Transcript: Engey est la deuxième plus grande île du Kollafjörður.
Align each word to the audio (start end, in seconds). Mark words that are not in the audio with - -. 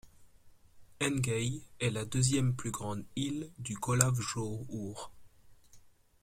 Engey 0.99 1.61
est 1.79 1.91
la 1.91 2.05
deuxième 2.05 2.55
plus 2.55 2.71
grande 2.71 3.05
île 3.15 3.51
du 3.59 3.77
Kollafjörður. 3.77 5.11